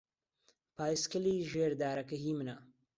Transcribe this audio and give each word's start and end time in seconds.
پایسکلی 0.77 1.35
ژێر 1.51 1.71
دارەکە 1.81 2.15
هیی 2.23 2.37
منە. 2.39 2.55